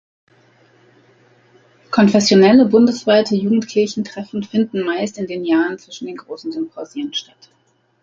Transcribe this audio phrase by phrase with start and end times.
[1.91, 7.51] Konfessionelle bundesweite Jugendkirchen-Treffen finden meist in den Jahren zwischen den großen Symposien statt.